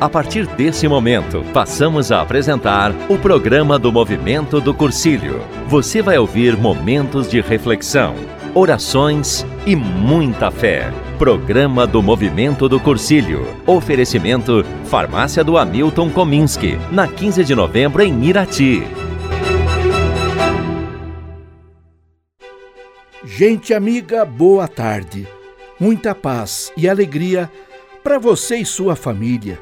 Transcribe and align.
A 0.00 0.08
partir 0.08 0.46
desse 0.46 0.88
momento, 0.88 1.44
passamos 1.52 2.10
a 2.10 2.22
apresentar 2.22 2.90
o 3.06 3.18
programa 3.18 3.78
do 3.78 3.92
Movimento 3.92 4.58
do 4.58 4.72
Cursilho. 4.72 5.42
Você 5.68 6.00
vai 6.00 6.16
ouvir 6.16 6.56
momentos 6.56 7.28
de 7.28 7.42
reflexão, 7.42 8.14
orações 8.54 9.44
e 9.66 9.76
muita 9.76 10.50
fé. 10.50 10.90
Programa 11.18 11.86
do 11.86 12.02
Movimento 12.02 12.66
do 12.66 12.80
Cursilho. 12.80 13.46
Oferecimento 13.66 14.64
Farmácia 14.86 15.44
do 15.44 15.58
Hamilton 15.58 16.08
Kominski, 16.08 16.78
na 16.90 17.06
15 17.06 17.44
de 17.44 17.54
novembro 17.54 18.02
em 18.02 18.24
Irati. 18.24 18.82
Gente 23.22 23.74
amiga, 23.74 24.24
boa 24.24 24.66
tarde. 24.66 25.28
Muita 25.78 26.14
paz 26.14 26.72
e 26.74 26.88
alegria 26.88 27.52
para 28.02 28.18
você 28.18 28.56
e 28.56 28.64
sua 28.64 28.96
família. 28.96 29.58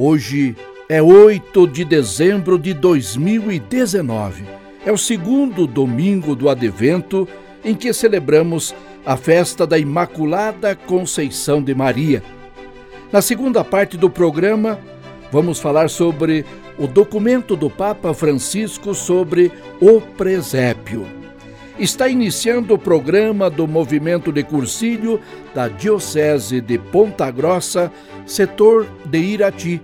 Hoje 0.00 0.54
é 0.88 1.02
8 1.02 1.66
de 1.66 1.84
dezembro 1.84 2.56
de 2.56 2.72
2019. 2.72 4.44
É 4.86 4.92
o 4.92 4.96
segundo 4.96 5.66
domingo 5.66 6.36
do 6.36 6.48
advento 6.48 7.26
em 7.64 7.74
que 7.74 7.92
celebramos 7.92 8.72
a 9.04 9.16
festa 9.16 9.66
da 9.66 9.76
Imaculada 9.76 10.76
Conceição 10.76 11.60
de 11.60 11.74
Maria. 11.74 12.22
Na 13.10 13.20
segunda 13.20 13.64
parte 13.64 13.96
do 13.96 14.08
programa, 14.08 14.78
vamos 15.32 15.58
falar 15.58 15.90
sobre 15.90 16.46
o 16.78 16.86
documento 16.86 17.56
do 17.56 17.68
Papa 17.68 18.14
Francisco 18.14 18.94
sobre 18.94 19.50
o 19.80 20.00
presépio. 20.00 21.17
Está 21.78 22.08
iniciando 22.08 22.74
o 22.74 22.78
programa 22.78 23.48
do 23.48 23.68
Movimento 23.68 24.32
de 24.32 24.42
Cursilho 24.42 25.20
da 25.54 25.68
Diocese 25.68 26.60
de 26.60 26.76
Ponta 26.76 27.30
Grossa, 27.30 27.92
setor 28.26 28.84
de 29.04 29.18
Irati. 29.18 29.80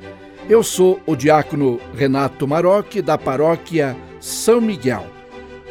Eu 0.49 0.65
sou 0.65 1.01
o 1.07 1.15
diácono 1.15 1.79
Renato 1.97 2.49
Maroc, 2.49 2.97
da 2.97 3.17
paróquia 3.17 3.97
São 4.21 4.61
Miguel. 4.61 5.07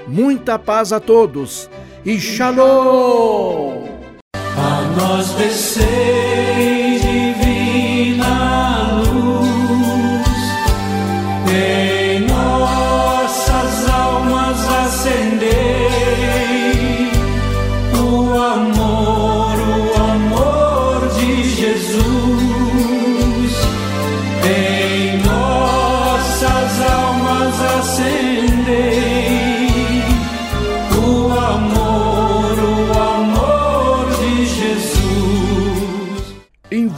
Muita 0.08 0.58
paz 0.58 0.94
a 0.94 1.00
todos 1.02 1.70
e 2.06 2.17
shalom! 2.17 3.83
A 4.33 4.81
nós 4.98 5.30
descer 5.33 6.73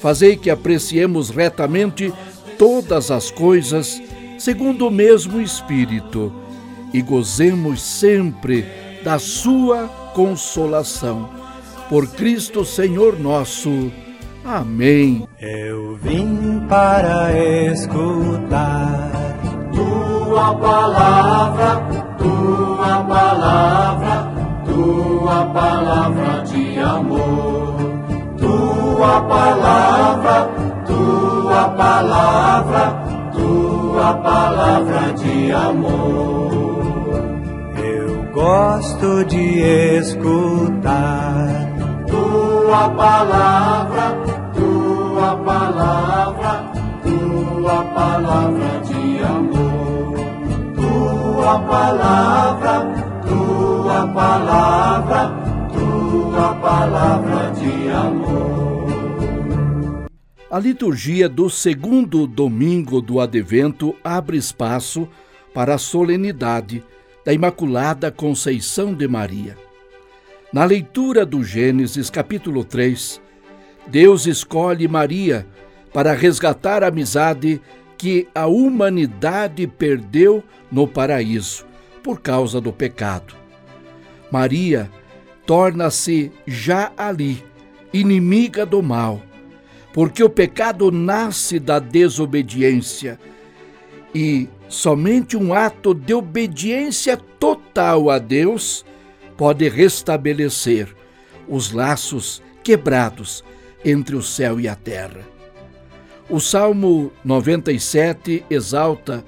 Fazei 0.00 0.36
que 0.36 0.50
apreciemos 0.50 1.30
retamente 1.30 2.12
todas 2.58 3.10
as 3.10 3.30
coisas 3.30 4.00
segundo 4.38 4.88
o 4.88 4.90
mesmo 4.90 5.40
Espírito 5.40 6.32
e 6.92 7.02
gozemos 7.02 7.82
sempre 7.82 8.66
da 9.04 9.18
sua 9.18 9.86
consolação. 10.14 11.28
Por 11.88 12.06
Cristo 12.08 12.64
Senhor 12.64 13.18
nosso. 13.18 13.92
Amém. 14.44 15.28
Eu 15.38 15.96
vim 15.96 16.60
para 16.68 17.32
escutar 17.70 19.10
Tua 19.74 20.54
palavra, 20.54 21.80
tua 22.16 23.04
palavra, 23.04 24.32
tua 24.64 25.44
palavra 25.46 26.44
de 26.44 26.78
amor. 26.78 27.59
Tua 29.00 29.22
palavra, 29.22 30.50
tua 30.86 31.68
palavra, 31.70 32.84
tua 33.32 34.12
palavra 34.12 35.12
de 35.14 35.50
amor. 35.52 37.22
Eu 37.82 38.30
gosto 38.34 39.24
de 39.24 39.96
escutar 39.96 41.66
Tua 42.08 42.90
palavra, 42.90 44.18
tua 44.52 45.34
palavra, 45.46 46.64
tua 47.02 47.84
palavra 47.94 48.80
de 48.84 49.24
amor. 49.24 50.14
Tua 50.76 51.58
palavra, 51.60 52.86
tua 53.26 54.06
palavra, 54.08 55.32
tua 55.72 56.54
palavra 56.60 57.49
A 60.50 60.58
liturgia 60.58 61.28
do 61.28 61.48
segundo 61.48 62.26
domingo 62.26 63.00
do 63.00 63.20
advento 63.20 63.94
abre 64.02 64.36
espaço 64.36 65.08
para 65.54 65.76
a 65.76 65.78
solenidade 65.78 66.82
da 67.24 67.32
Imaculada 67.32 68.10
Conceição 68.10 68.92
de 68.92 69.06
Maria. 69.06 69.56
Na 70.52 70.64
leitura 70.64 71.24
do 71.24 71.44
Gênesis, 71.44 72.10
capítulo 72.10 72.64
3, 72.64 73.20
Deus 73.86 74.26
escolhe 74.26 74.88
Maria 74.88 75.46
para 75.92 76.14
resgatar 76.14 76.82
a 76.82 76.88
amizade 76.88 77.60
que 77.96 78.26
a 78.34 78.48
humanidade 78.48 79.68
perdeu 79.68 80.42
no 80.68 80.88
paraíso 80.88 81.64
por 82.02 82.20
causa 82.20 82.60
do 82.60 82.72
pecado. 82.72 83.36
Maria 84.32 84.90
torna-se 85.46 86.32
já 86.44 86.90
ali 86.96 87.40
inimiga 87.92 88.66
do 88.66 88.82
mal, 88.82 89.22
porque 89.92 90.22
o 90.22 90.30
pecado 90.30 90.90
nasce 90.90 91.58
da 91.58 91.78
desobediência 91.78 93.18
e 94.14 94.48
somente 94.68 95.36
um 95.36 95.52
ato 95.52 95.94
de 95.94 96.14
obediência 96.14 97.16
total 97.16 98.10
a 98.10 98.18
Deus 98.18 98.84
pode 99.36 99.68
restabelecer 99.68 100.94
os 101.48 101.72
laços 101.72 102.42
quebrados 102.62 103.42
entre 103.84 104.14
o 104.14 104.22
céu 104.22 104.60
e 104.60 104.68
a 104.68 104.74
terra. 104.74 105.20
O 106.28 106.38
Salmo 106.38 107.10
97 107.24 108.44
exalta: 108.48 109.24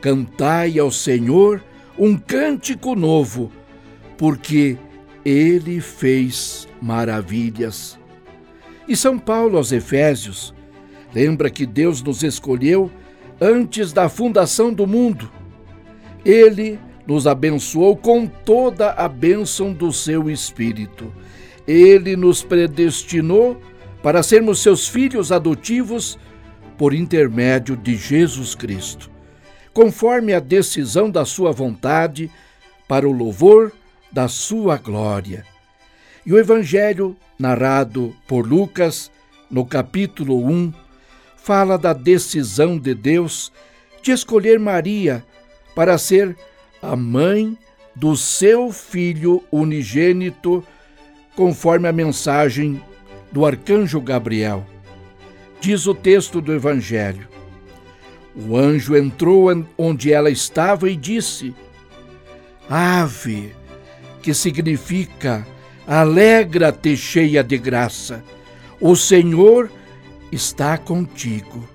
Cantai 0.00 0.78
ao 0.78 0.90
Senhor 0.90 1.62
um 1.98 2.16
cântico 2.16 2.94
novo, 2.94 3.50
porque 4.16 4.78
ele 5.24 5.80
fez 5.80 6.68
maravilhas. 6.80 7.99
E 8.90 8.96
São 8.96 9.16
Paulo 9.16 9.56
aos 9.56 9.70
Efésios 9.70 10.52
lembra 11.14 11.48
que 11.48 11.64
Deus 11.64 12.02
nos 12.02 12.24
escolheu 12.24 12.90
antes 13.40 13.92
da 13.92 14.08
fundação 14.08 14.72
do 14.72 14.84
mundo. 14.84 15.30
Ele 16.24 16.76
nos 17.06 17.24
abençoou 17.24 17.96
com 17.96 18.26
toda 18.26 18.90
a 18.90 19.08
bênção 19.08 19.72
do 19.72 19.92
seu 19.92 20.28
Espírito. 20.28 21.14
Ele 21.68 22.16
nos 22.16 22.42
predestinou 22.42 23.62
para 24.02 24.24
sermos 24.24 24.60
seus 24.60 24.88
filhos 24.88 25.30
adotivos 25.30 26.18
por 26.76 26.92
intermédio 26.92 27.76
de 27.76 27.94
Jesus 27.94 28.56
Cristo, 28.56 29.08
conforme 29.72 30.34
a 30.34 30.40
decisão 30.40 31.08
da 31.08 31.24
sua 31.24 31.52
vontade, 31.52 32.28
para 32.88 33.08
o 33.08 33.12
louvor 33.12 33.70
da 34.10 34.26
sua 34.26 34.78
glória. 34.78 35.44
E 36.30 36.32
o 36.32 36.38
Evangelho, 36.38 37.16
narrado 37.36 38.14
por 38.28 38.46
Lucas, 38.46 39.10
no 39.50 39.66
capítulo 39.66 40.46
1, 40.46 40.72
fala 41.36 41.76
da 41.76 41.92
decisão 41.92 42.78
de 42.78 42.94
Deus 42.94 43.52
de 44.00 44.12
escolher 44.12 44.56
Maria 44.56 45.24
para 45.74 45.98
ser 45.98 46.36
a 46.80 46.94
mãe 46.94 47.58
do 47.96 48.16
seu 48.16 48.70
filho 48.70 49.42
unigênito, 49.50 50.64
conforme 51.34 51.88
a 51.88 51.92
mensagem 51.92 52.80
do 53.32 53.44
arcanjo 53.44 54.00
Gabriel. 54.00 54.64
Diz 55.60 55.88
o 55.88 55.94
texto 55.96 56.40
do 56.40 56.54
Evangelho. 56.54 57.26
O 58.36 58.56
anjo 58.56 58.96
entrou 58.96 59.48
onde 59.76 60.12
ela 60.12 60.30
estava 60.30 60.88
e 60.88 60.94
disse: 60.94 61.52
Ave, 62.68 63.52
que 64.22 64.32
significa 64.32 65.44
alegra-te 65.86 66.96
cheia 66.96 67.42
de 67.42 67.58
graça, 67.58 68.22
o 68.80 68.94
Senhor 68.96 69.70
está 70.32 70.78
contigo. 70.78 71.68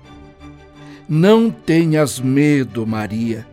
Não 1.08 1.50
tenhas 1.50 2.18
medo, 2.18 2.86
Maria, 2.86 3.46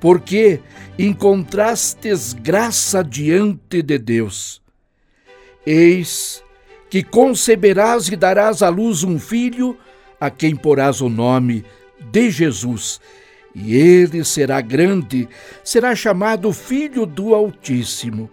porque 0.00 0.60
encontrastes 0.98 2.32
graça 2.32 3.04
diante 3.04 3.82
de 3.82 3.98
Deus. 3.98 4.62
Eis 5.66 6.42
que 6.88 7.02
conceberás 7.04 8.08
e 8.08 8.16
darás 8.16 8.62
à 8.62 8.68
luz 8.68 9.04
um 9.04 9.18
filho, 9.18 9.78
a 10.20 10.28
quem 10.28 10.56
porás 10.56 11.00
o 11.00 11.08
nome 11.08 11.64
de 12.10 12.30
Jesus, 12.30 13.00
e 13.54 13.76
ele 13.76 14.24
será 14.24 14.60
grande, 14.60 15.28
será 15.62 15.94
chamado 15.94 16.52
Filho 16.52 17.06
do 17.06 17.34
Altíssimo. 17.34 18.28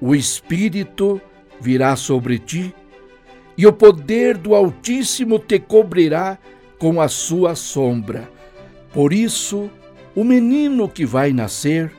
O 0.00 0.14
Espírito 0.14 1.20
virá 1.60 1.94
sobre 1.94 2.38
ti, 2.38 2.74
e 3.56 3.66
o 3.66 3.72
poder 3.72 4.38
do 4.38 4.54
Altíssimo 4.54 5.38
te 5.38 5.58
cobrirá 5.58 6.38
com 6.78 7.00
a 7.00 7.08
sua 7.08 7.54
sombra. 7.54 8.30
Por 8.92 9.12
isso, 9.12 9.70
o 10.14 10.24
menino 10.24 10.88
que 10.88 11.04
vai 11.04 11.32
nascer 11.32 11.92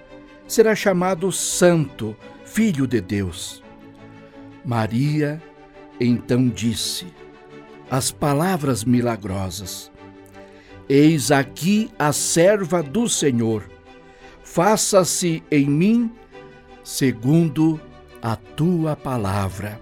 será 0.48 0.74
chamado 0.74 1.32
Santo, 1.32 2.16
Filho 2.44 2.88
de 2.88 3.00
Deus. 3.00 3.64
Maria 4.66 5.42
então 6.00 6.50
disse 6.50 7.06
as 7.90 8.12
palavras 8.12 8.84
milagrosas: 8.84 9.92
Eis 10.90 11.30
aqui 11.30 11.92
a 12.00 12.12
serva 12.12 12.82
do 12.82 13.08
Senhor, 13.08 13.70
faça-se 14.44 15.44
em 15.52 15.70
mim 15.70 16.12
segundo 16.84 17.80
a 18.22 18.36
tua 18.36 18.96
palavra. 18.96 19.80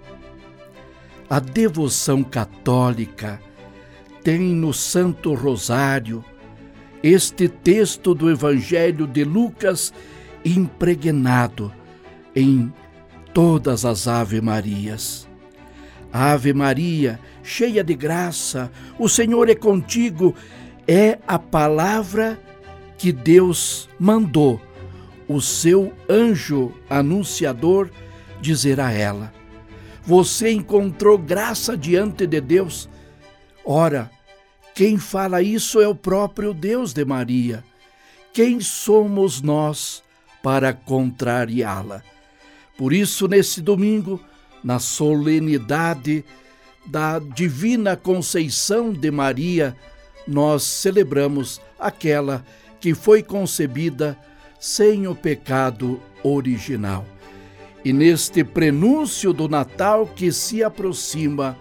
A 1.30 1.40
devoção 1.40 2.24
católica 2.24 3.40
tem 4.24 4.40
no 4.40 4.74
Santo 4.74 5.34
Rosário 5.34 6.24
este 7.04 7.48
texto 7.48 8.14
do 8.14 8.30
Evangelho 8.30 9.06
de 9.06 9.24
Lucas 9.24 9.94
impregnado 10.44 11.72
em 12.36 12.74
todas 13.34 13.86
as 13.86 14.08
Ave 14.08 14.42
Marias. 14.42 15.28
Ave 16.12 16.54
Maria, 16.54 17.20
cheia 17.44 17.84
de 17.84 17.94
graça, 17.94 18.72
o 18.98 19.08
Senhor 19.08 19.50
é 19.50 19.56
contigo, 19.56 20.34
é 20.88 21.20
a 21.28 21.38
palavra 21.38 22.40
que 22.98 23.12
Deus 23.12 23.88
mandou 24.00 24.60
o 25.28 25.40
seu 25.40 25.94
anjo 26.10 26.74
anunciador 26.90 27.90
dizer 28.42 28.80
a 28.80 28.92
ela: 28.92 29.34
Você 30.04 30.52
encontrou 30.52 31.18
graça 31.18 31.78
diante 31.78 32.26
de 32.26 32.42
Deus. 32.42 32.90
Ora, 33.64 34.10
quem 34.74 34.98
fala 34.98 35.42
isso 35.42 35.82
é 35.82 35.88
o 35.88 35.96
próprio 35.96 36.54
Deus 36.54 36.94
de 36.94 37.04
Maria. 37.04 37.64
Quem 38.34 38.60
somos 38.60 39.42
nós 39.42 40.02
para 40.42 40.74
contrariá-la? 40.74 42.02
Por 42.78 42.94
isso, 42.94 43.28
nesse 43.28 43.62
domingo, 43.62 44.22
na 44.64 44.80
solenidade 44.80 46.24
da 46.86 47.20
Divina 47.20 47.98
Conceição 47.98 48.94
de 48.94 49.12
Maria, 49.12 49.76
nós 50.26 50.64
celebramos 50.64 51.60
aquela 51.78 52.46
que 52.80 52.94
foi 52.94 53.22
concebida 53.22 54.18
sem 54.60 55.08
o 55.08 55.16
pecado 55.16 56.02
original. 56.24 57.06
E 57.84 57.94
neste 57.94 58.44
prenúncio 58.44 59.32
do 59.32 59.48
Natal 59.48 60.06
que 60.06 60.32
se 60.32 60.64
aproxima, 60.64 61.58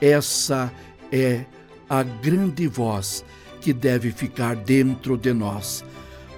essa 0.00 0.72
é 1.10 1.44
a 1.88 2.02
grande 2.02 2.66
voz 2.66 3.24
que 3.60 3.72
deve 3.72 4.10
ficar 4.10 4.54
dentro 4.54 5.16
de 5.16 5.32
nós. 5.32 5.84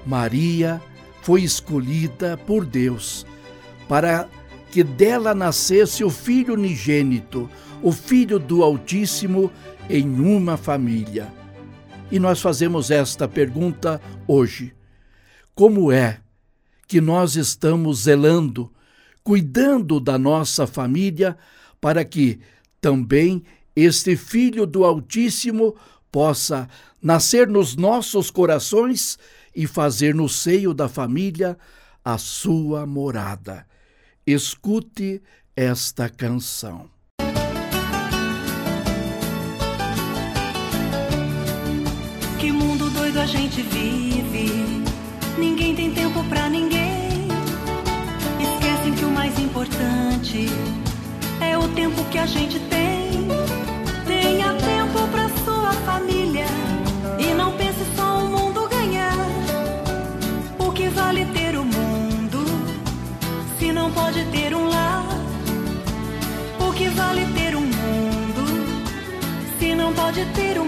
Maria 0.06 0.80
foi 1.22 1.42
escolhida 1.42 2.36
por 2.36 2.64
Deus 2.64 3.26
para 3.88 4.28
que 4.70 4.84
dela 4.84 5.34
nascesse 5.34 6.04
o 6.04 6.10
Filho 6.10 6.54
unigênito, 6.54 7.50
o 7.82 7.90
Filho 7.90 8.38
do 8.38 8.62
Altíssimo, 8.62 9.50
em 9.88 10.20
uma 10.20 10.56
família. 10.56 11.32
E 12.10 12.18
nós 12.18 12.40
fazemos 12.40 12.90
esta 12.90 13.26
pergunta 13.26 14.00
hoje: 14.26 14.74
Como 15.54 15.90
é 15.90 16.20
que 16.86 17.00
nós 17.00 17.36
estamos 17.36 18.04
zelando, 18.04 18.70
cuidando 19.28 20.00
da 20.00 20.16
nossa 20.16 20.66
família, 20.66 21.36
para 21.78 22.02
que 22.02 22.40
também 22.80 23.44
este 23.76 24.16
Filho 24.16 24.64
do 24.64 24.86
Altíssimo 24.86 25.76
possa 26.10 26.66
nascer 27.02 27.46
nos 27.46 27.76
nossos 27.76 28.30
corações 28.30 29.18
e 29.54 29.66
fazer 29.66 30.14
no 30.14 30.30
seio 30.30 30.72
da 30.72 30.88
família 30.88 31.58
a 32.02 32.16
sua 32.16 32.86
morada. 32.86 33.66
Escute 34.26 35.20
esta 35.54 36.08
canção. 36.08 36.88
Que 42.40 42.50
mundo 42.50 42.88
doido 42.88 43.20
a 43.20 43.26
gente 43.26 43.60
vive. 43.60 44.82
Ninguém 45.38 45.76
tem 45.76 45.92
tempo 45.92 46.24
pra 46.30 46.48
ninguém. 46.48 46.77
Que 52.10 52.18
a 52.18 52.26
gente 52.26 52.58
tem. 52.60 53.28
Tenha 54.06 54.54
tempo 54.54 55.06
pra 55.08 55.28
sua 55.44 55.72
família 55.84 56.46
e 57.18 57.34
não 57.34 57.52
pense 57.52 57.84
só 57.96 58.18
o 58.18 58.28
mundo 58.28 58.68
ganhar. 58.68 59.14
O 60.58 60.70
que 60.72 60.88
vale 60.88 61.24
ter 61.26 61.56
o 61.56 61.68
se 63.58 63.72
não 63.72 63.90
pode 63.90 64.24
ter 64.26 64.54
um 64.54 64.68
lar? 64.68 65.04
O 66.58 66.72
que 66.72 66.88
vale 66.88 67.26
ter 67.34 67.54
um 67.54 67.66
mundo 67.66 68.44
se 69.58 69.74
não 69.74 69.92
pode 69.92 70.24
ter 70.34 70.58
um 70.58 70.67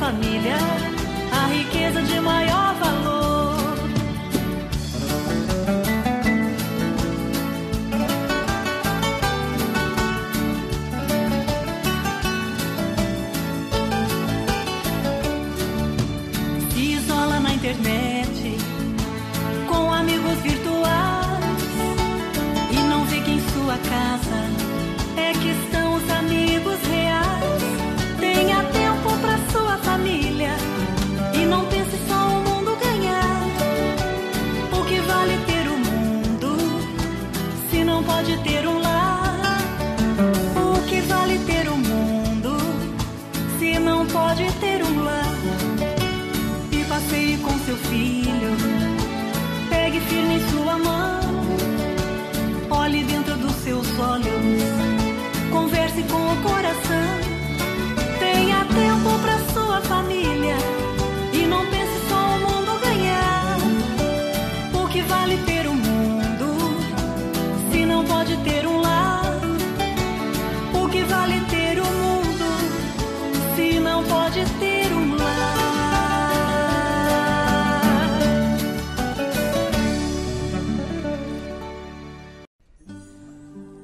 família, 0.00 0.56
a 1.30 1.46
riqueza 1.48 2.00
de 2.00 2.20
maior 2.20 2.69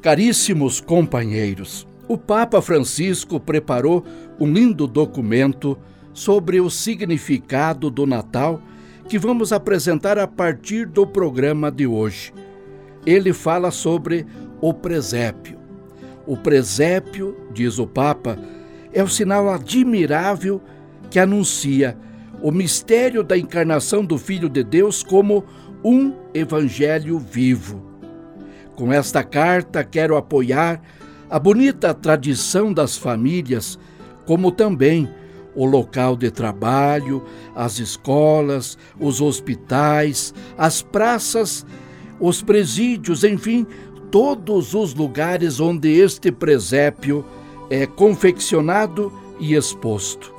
Caríssimos 0.06 0.80
companheiros, 0.80 1.84
o 2.06 2.16
Papa 2.16 2.62
Francisco 2.62 3.40
preparou 3.40 4.04
um 4.38 4.46
lindo 4.46 4.86
documento 4.86 5.76
sobre 6.12 6.60
o 6.60 6.70
significado 6.70 7.90
do 7.90 8.06
Natal 8.06 8.62
que 9.08 9.18
vamos 9.18 9.52
apresentar 9.52 10.16
a 10.16 10.28
partir 10.28 10.86
do 10.86 11.04
programa 11.04 11.72
de 11.72 11.88
hoje. 11.88 12.32
Ele 13.04 13.32
fala 13.32 13.72
sobre 13.72 14.24
o 14.60 14.72
presépio. 14.72 15.58
O 16.24 16.36
presépio, 16.36 17.36
diz 17.52 17.80
o 17.80 17.86
Papa, 17.88 18.38
é 18.92 19.02
o 19.02 19.08
sinal 19.08 19.48
admirável 19.48 20.62
que 21.10 21.18
anuncia 21.18 21.98
o 22.40 22.52
mistério 22.52 23.24
da 23.24 23.36
encarnação 23.36 24.04
do 24.04 24.16
Filho 24.18 24.48
de 24.48 24.62
Deus 24.62 25.02
como 25.02 25.44
um 25.82 26.12
evangelho 26.32 27.18
vivo. 27.18 27.85
Com 28.76 28.92
esta 28.92 29.24
carta, 29.24 29.82
quero 29.82 30.16
apoiar 30.16 30.82
a 31.30 31.38
bonita 31.38 31.94
tradição 31.94 32.72
das 32.72 32.96
famílias, 32.96 33.78
como 34.26 34.52
também 34.52 35.08
o 35.54 35.64
local 35.64 36.14
de 36.14 36.30
trabalho, 36.30 37.24
as 37.54 37.78
escolas, 37.78 38.76
os 39.00 39.22
hospitais, 39.22 40.34
as 40.58 40.82
praças, 40.82 41.64
os 42.20 42.42
presídios, 42.42 43.24
enfim, 43.24 43.66
todos 44.10 44.74
os 44.74 44.94
lugares 44.94 45.58
onde 45.58 45.88
este 45.88 46.30
presépio 46.30 47.24
é 47.70 47.86
confeccionado 47.86 49.10
e 49.40 49.54
exposto. 49.54 50.34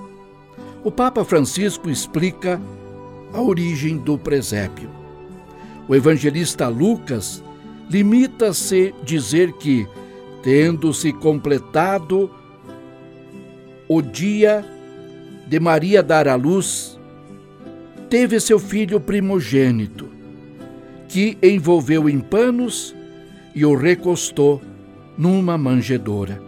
O 0.84 0.91
Papa 0.91 1.25
Francisco 1.25 1.89
explica 1.89 2.62
a 3.34 3.41
origem 3.41 3.98
do 3.98 4.15
presépio. 4.15 4.89
O 5.88 5.96
evangelista 5.96 6.67
Lucas 6.67 7.44
limita-se 7.89 8.94
dizer 9.03 9.53
que, 9.53 9.88
tendo-se 10.44 11.12
completado 11.13 12.29
o 13.88 14.01
dia 14.01 14.65
de 15.48 15.60
Maria 15.60 16.03
dar 16.03 16.27
à 16.27 16.36
luz, 16.36 17.00
teve 18.10 18.39
seu 18.39 18.60
filho 18.60 19.00
primogênito, 19.00 20.08
que 21.08 21.38
envolveu 21.41 22.10
em 22.10 22.20
panos 22.20 22.96
e 23.56 23.65
o 23.65 23.75
recostou 23.75 24.62
numa 25.17 25.58
manjedoura. 25.58 26.41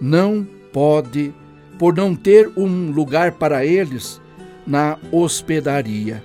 Não 0.00 0.46
pode, 0.72 1.32
por 1.78 1.94
não 1.94 2.14
ter 2.14 2.50
um 2.56 2.90
lugar 2.90 3.32
para 3.32 3.64
eles 3.64 4.20
na 4.66 4.98
hospedaria. 5.10 6.22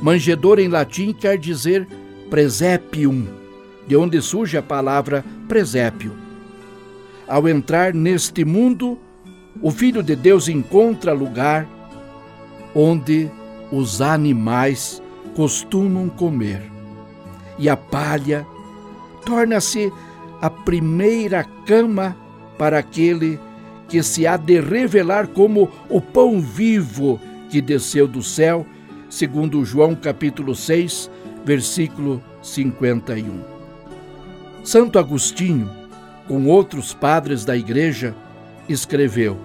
Manjedoura 0.00 0.60
em 0.60 0.68
latim 0.68 1.12
quer 1.12 1.38
dizer 1.38 1.86
presepium, 2.30 3.26
de 3.86 3.96
onde 3.96 4.20
surge 4.20 4.56
a 4.56 4.62
palavra 4.62 5.24
presépio. 5.48 6.12
Ao 7.26 7.48
entrar 7.48 7.94
neste 7.94 8.44
mundo, 8.44 8.98
o 9.62 9.70
Filho 9.70 10.02
de 10.02 10.16
Deus 10.16 10.48
encontra 10.48 11.12
lugar 11.12 11.66
onde 12.74 13.30
os 13.70 14.00
animais 14.00 15.02
costumam 15.34 16.08
comer. 16.08 16.62
E 17.58 17.68
a 17.68 17.76
palha 17.76 18.46
torna-se 19.24 19.92
a 20.40 20.50
primeira 20.50 21.44
cama 21.66 22.16
para 22.58 22.78
aquele 22.78 23.38
que 23.88 24.02
se 24.02 24.26
há 24.26 24.36
de 24.36 24.60
revelar 24.60 25.28
como 25.28 25.70
o 25.88 26.00
pão 26.00 26.40
vivo 26.40 27.20
que 27.48 27.60
desceu 27.60 28.08
do 28.08 28.22
céu, 28.22 28.66
segundo 29.08 29.64
João 29.64 29.94
capítulo 29.94 30.54
6, 30.54 31.10
versículo 31.44 32.22
51. 32.42 33.40
Santo 34.62 34.98
Agostinho, 34.98 35.70
com 36.26 36.46
outros 36.46 36.94
padres 36.94 37.44
da 37.44 37.56
igreja, 37.56 38.14
escreveu: 38.68 39.36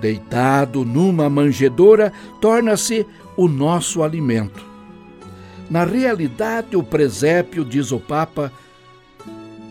Deitado 0.00 0.84
numa 0.84 1.30
manjedoura, 1.30 2.12
torna-se 2.40 3.06
o 3.36 3.48
nosso 3.48 4.02
alimento. 4.02 4.64
Na 5.70 5.84
realidade, 5.84 6.76
o 6.76 6.82
presépio, 6.82 7.64
diz 7.64 7.90
o 7.90 7.98
Papa, 7.98 8.52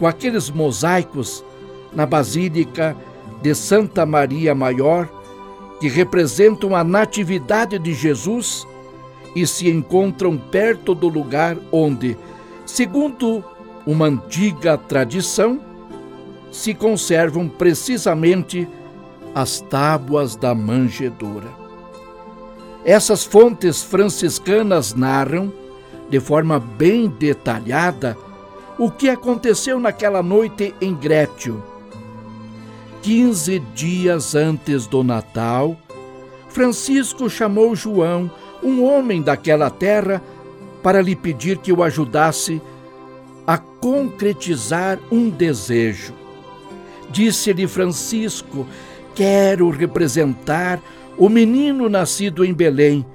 com 0.00 0.06
aqueles 0.06 0.50
mosaicos 0.50 1.44
na 1.92 2.04
Basílica 2.04 2.96
de 3.40 3.54
Santa 3.54 4.04
Maria 4.04 4.52
Maior 4.52 5.08
que 5.78 5.86
representam 5.86 6.74
a 6.74 6.82
Natividade 6.82 7.78
de 7.78 7.94
Jesus 7.94 8.66
e 9.36 9.46
se 9.46 9.68
encontram 9.68 10.38
perto 10.38 10.94
do 10.94 11.08
lugar 11.08 11.58
onde, 11.70 12.16
segundo 12.64 13.44
uma 13.86 14.06
antiga 14.06 14.78
tradição, 14.78 15.60
se 16.50 16.72
conservam 16.72 17.46
precisamente 17.46 18.66
as 19.34 19.60
tábuas 19.60 20.36
da 20.36 20.54
manjedoura. 20.54 21.50
Essas 22.82 23.24
fontes 23.24 23.82
franciscanas 23.82 24.94
narram, 24.94 25.52
de 26.08 26.18
forma 26.18 26.58
bem 26.58 27.06
detalhada, 27.06 28.16
o 28.78 28.90
que 28.90 29.10
aconteceu 29.10 29.78
naquela 29.78 30.22
noite 30.22 30.74
em 30.80 30.94
Grétio. 30.94 31.62
Quinze 33.02 33.58
dias 33.74 34.34
antes 34.34 34.86
do 34.86 35.04
Natal, 35.04 35.76
Francisco 36.48 37.28
chamou 37.28 37.76
João, 37.76 38.30
um 38.62 38.84
homem 38.84 39.22
daquela 39.22 39.70
terra, 39.70 40.22
para 40.82 41.02
lhe 41.02 41.16
pedir 41.16 41.58
que 41.58 41.72
o 41.72 41.82
ajudasse 41.82 42.60
a 43.46 43.58
concretizar 43.58 44.98
um 45.10 45.28
desejo. 45.30 46.14
Disse-lhe 47.10 47.66
Francisco: 47.66 48.66
Quero 49.14 49.70
representar 49.70 50.80
o 51.16 51.28
menino 51.28 51.88
nascido 51.88 52.44
em 52.44 52.52
Belém, 52.52 53.06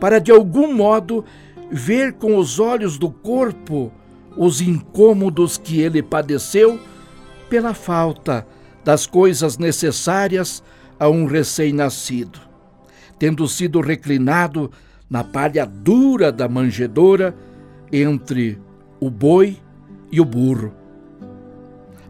para 0.00 0.18
de 0.18 0.32
algum 0.32 0.74
modo 0.74 1.24
ver 1.70 2.14
com 2.14 2.36
os 2.36 2.58
olhos 2.58 2.98
do 2.98 3.10
corpo 3.10 3.92
os 4.36 4.60
incômodos 4.60 5.56
que 5.56 5.80
ele 5.80 6.02
padeceu 6.02 6.78
pela 7.48 7.72
falta 7.72 8.46
das 8.84 9.06
coisas 9.06 9.58
necessárias 9.58 10.62
a 10.98 11.08
um 11.08 11.24
recém-nascido, 11.26 12.40
tendo 13.18 13.46
sido 13.48 13.80
reclinado 13.80 14.70
na 15.08 15.22
palha 15.22 15.64
dura 15.66 16.32
da 16.32 16.48
manjedoura 16.48 17.34
entre 17.92 18.58
o 18.98 19.10
boi 19.10 19.56
e 20.10 20.20
o 20.20 20.24
burro. 20.24 20.72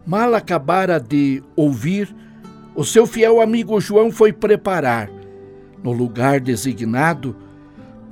Mal 0.05 0.33
acabara 0.35 0.99
de 0.99 1.43
ouvir, 1.55 2.15
o 2.75 2.83
seu 2.83 3.07
fiel 3.07 3.41
amigo 3.41 3.79
João 3.79 4.11
foi 4.11 4.31
preparar, 4.31 5.09
no 5.83 5.91
lugar 5.91 6.39
designado, 6.39 7.35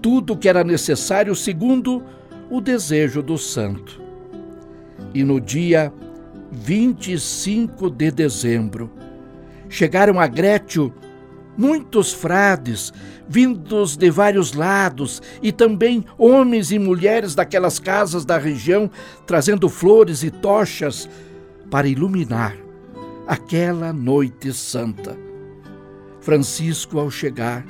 tudo 0.01 0.37
que 0.37 0.49
era 0.49 0.63
necessário 0.63 1.35
segundo 1.35 2.03
o 2.49 2.59
desejo 2.59 3.21
do 3.21 3.37
santo. 3.37 4.01
E 5.13 5.23
no 5.23 5.39
dia 5.39 5.93
25 6.51 7.89
de 7.89 8.11
dezembro, 8.11 8.91
chegaram 9.69 10.19
a 10.19 10.27
Grétio 10.27 10.93
muitos 11.57 12.13
frades 12.13 12.91
vindos 13.27 13.95
de 13.95 14.09
vários 14.09 14.53
lados 14.53 15.21
e 15.41 15.51
também 15.51 16.05
homens 16.17 16.71
e 16.71 16.79
mulheres 16.79 17.35
daquelas 17.35 17.79
casas 17.79 18.25
da 18.25 18.37
região 18.37 18.89
trazendo 19.25 19.69
flores 19.69 20.23
e 20.23 20.31
tochas 20.31 21.09
para 21.69 21.87
iluminar 21.87 22.55
aquela 23.27 23.93
noite 23.93 24.53
santa. 24.53 25.17
Francisco, 26.19 26.99
ao 26.99 27.09
chegar, 27.09 27.65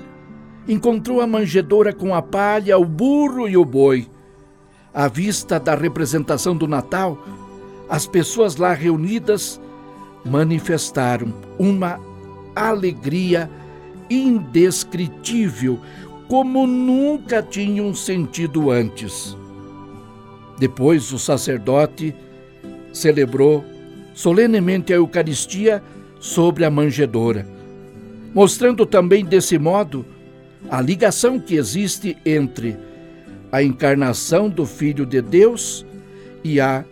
encontrou 0.67 1.21
a 1.21 1.27
manjedoura 1.27 1.93
com 1.93 2.13
a 2.13 2.21
palha, 2.21 2.77
o 2.77 2.85
burro 2.85 3.47
e 3.47 3.57
o 3.57 3.65
boi. 3.65 4.07
À 4.93 5.07
vista 5.07 5.59
da 5.59 5.75
representação 5.75 6.55
do 6.55 6.67
Natal, 6.67 7.17
as 7.89 8.05
pessoas 8.05 8.55
lá 8.55 8.73
reunidas 8.73 9.59
manifestaram 10.23 11.33
uma 11.57 11.99
alegria 12.55 13.49
indescritível, 14.13 15.79
como 16.27 16.65
nunca 16.65 17.41
tinham 17.41 17.93
sentido 17.93 18.71
antes. 18.71 19.37
Depois, 20.57 21.11
o 21.11 21.19
sacerdote 21.19 22.15
celebrou 22.91 23.63
solenemente 24.13 24.93
a 24.93 24.97
Eucaristia 24.97 25.83
sobre 26.19 26.63
a 26.63 26.69
manjedoura, 26.69 27.47
mostrando 28.33 28.85
também 28.85 29.25
desse 29.25 29.57
modo 29.57 30.05
a 30.69 30.79
ligação 30.79 31.39
que 31.39 31.55
existe 31.55 32.17
entre 32.25 32.77
a 33.51 33.61
encarnação 33.61 34.49
do 34.49 34.65
Filho 34.65 35.05
de 35.05 35.21
Deus 35.21 35.85
e 36.43 36.59
a 36.59 36.85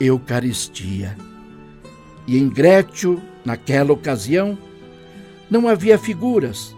Eucaristia. 0.00 1.16
E 2.26 2.38
em 2.38 2.48
Grétio, 2.48 3.20
naquela 3.44 3.92
ocasião, 3.92 4.56
não 5.50 5.66
havia 5.66 5.98
figuras. 5.98 6.74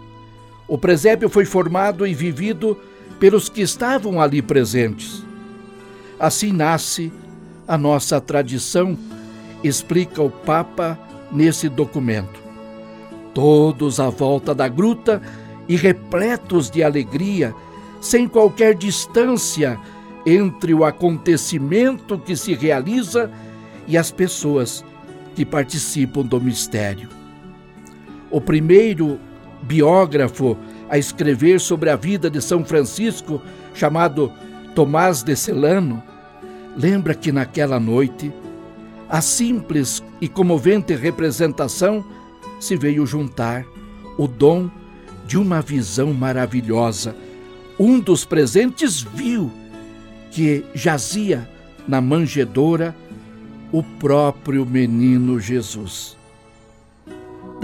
O 0.67 0.77
presépio 0.77 1.29
foi 1.29 1.45
formado 1.45 2.07
e 2.07 2.13
vivido 2.13 2.77
pelos 3.19 3.47
que 3.47 3.61
estavam 3.61 4.19
ali 4.19 4.41
presentes. 4.41 5.23
Assim 6.19 6.51
nasce 6.51 7.11
a 7.67 7.77
nossa 7.77 8.19
tradição, 8.19 8.97
explica 9.63 10.21
o 10.21 10.29
Papa 10.29 10.97
nesse 11.31 11.69
documento. 11.69 12.41
Todos 13.33 13.99
à 13.99 14.09
volta 14.09 14.53
da 14.53 14.67
gruta 14.67 15.21
e 15.67 15.75
repletos 15.75 16.69
de 16.69 16.83
alegria, 16.83 17.53
sem 18.01 18.27
qualquer 18.27 18.75
distância 18.75 19.79
entre 20.25 20.73
o 20.73 20.83
acontecimento 20.83 22.17
que 22.17 22.35
se 22.35 22.53
realiza 22.53 23.31
e 23.87 23.97
as 23.97 24.11
pessoas 24.11 24.83
que 25.35 25.45
participam 25.45 26.23
do 26.23 26.39
mistério 26.39 27.22
o 28.33 28.41
primeiro 28.41 29.19
biógrafo 29.61 30.57
a 30.89 30.97
escrever 30.97 31.61
sobre 31.61 31.91
a 31.91 31.95
vida 31.95 32.31
de 32.31 32.41
São 32.41 32.65
Francisco, 32.65 33.39
chamado 33.75 34.31
Tomás 34.73 35.21
de 35.21 35.35
Celano, 35.35 36.01
lembra 36.75 37.13
que 37.13 37.31
naquela 37.31 37.79
noite 37.79 38.33
a 39.07 39.21
simples 39.21 40.01
e 40.19 40.27
comovente 40.27 40.95
representação 40.95 42.03
se 42.59 42.75
veio 42.75 43.05
juntar 43.05 43.63
o 44.17 44.27
dom 44.27 44.67
de 45.27 45.37
uma 45.37 45.61
visão 45.61 46.11
maravilhosa. 46.11 47.15
Um 47.79 47.99
dos 47.99 48.25
presentes 48.25 49.01
viu 49.01 49.51
que 50.31 50.65
jazia 50.73 51.47
na 51.87 52.01
manjedoura 52.01 52.95
o 53.71 53.83
próprio 53.83 54.65
menino 54.65 55.39
Jesus. 55.39 56.17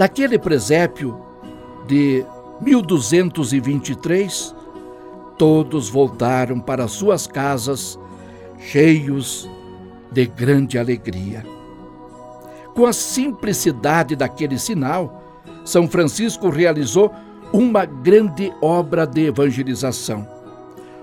Daquele 0.00 0.38
presépio 0.38 1.20
de 1.86 2.24
1223, 2.62 4.56
todos 5.36 5.90
voltaram 5.90 6.58
para 6.58 6.88
suas 6.88 7.26
casas 7.26 7.98
cheios 8.58 9.46
de 10.10 10.24
grande 10.24 10.78
alegria. 10.78 11.44
Com 12.74 12.86
a 12.86 12.94
simplicidade 12.94 14.16
daquele 14.16 14.58
sinal, 14.58 15.22
São 15.66 15.86
Francisco 15.86 16.48
realizou 16.48 17.12
uma 17.52 17.84
grande 17.84 18.50
obra 18.62 19.06
de 19.06 19.26
evangelização. 19.26 20.26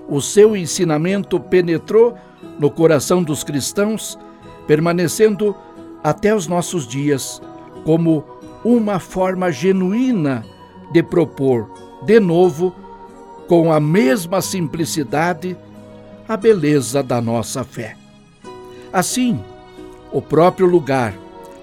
O 0.08 0.20
seu 0.20 0.56
ensinamento 0.56 1.38
penetrou 1.38 2.16
no 2.58 2.68
coração 2.68 3.22
dos 3.22 3.44
cristãos, 3.44 4.18
permanecendo 4.66 5.54
até 6.02 6.34
os 6.34 6.48
nossos 6.48 6.84
dias 6.84 7.40
como 7.84 8.24
uma 8.64 8.98
forma 8.98 9.50
genuína 9.50 10.44
de 10.92 11.02
propor, 11.02 11.70
de 12.02 12.18
novo, 12.18 12.74
com 13.46 13.72
a 13.72 13.80
mesma 13.80 14.40
simplicidade, 14.42 15.56
a 16.28 16.36
beleza 16.36 17.02
da 17.02 17.20
nossa 17.20 17.64
fé. 17.64 17.96
Assim, 18.92 19.42
o 20.12 20.20
próprio 20.20 20.66
lugar 20.66 21.14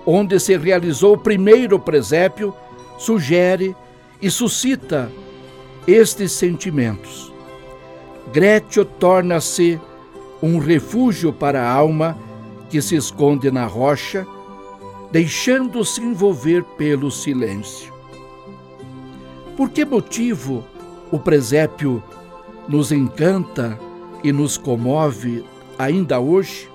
onde 0.06 0.40
se 0.40 0.56
realizou 0.56 1.14
o 1.14 1.18
primeiro 1.18 1.80
presépio 1.80 2.54
sugere 2.98 3.76
e 4.22 4.30
suscita 4.30 5.12
estes 5.88 6.32
sentimentos. 6.32 7.34
Grétio 8.32 8.86
torna-se 8.86 9.80
um 10.42 10.60
refúgio 10.60 11.34
para 11.34 11.62
a 11.64 11.72
alma 11.72 12.18
que 12.70 12.82
se 12.82 12.96
esconde 12.96 13.52
na 13.52 13.66
rocha 13.66 14.28
deixando-se 15.16 16.02
envolver 16.02 16.62
pelo 16.78 17.10
silêncio. 17.10 17.94
Por 19.56 19.70
que 19.70 19.86
motivo 19.86 20.62
o 21.10 21.18
presépio 21.18 22.04
nos 22.68 22.92
encanta 22.92 23.80
e 24.22 24.34
nos 24.34 24.58
comove 24.58 25.46
ainda 25.80 26.20
hoje? 26.20 26.70